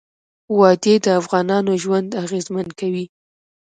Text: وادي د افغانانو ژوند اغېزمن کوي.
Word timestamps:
وادي 0.57 0.95
د 1.05 1.07
افغانانو 1.19 1.71
ژوند 1.83 2.09
اغېزمن 2.23 2.67
کوي. 2.79 3.05